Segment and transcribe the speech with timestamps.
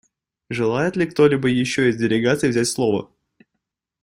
[0.49, 3.11] Желает ли кто-либо еще из делегаций взять слово?